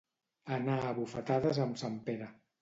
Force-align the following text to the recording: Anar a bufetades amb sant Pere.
Anar 0.55 0.77
a 0.85 0.93
bufetades 1.01 1.61
amb 1.67 1.79
sant 1.83 2.01
Pere. 2.09 2.33